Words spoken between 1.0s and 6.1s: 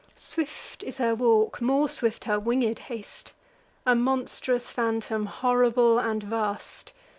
walk, more swift her winged haste: A monstrous phantom, horrible